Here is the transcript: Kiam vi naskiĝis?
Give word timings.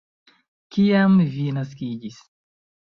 Kiam 0.77 1.21
vi 1.37 1.47
naskiĝis? 1.61 2.23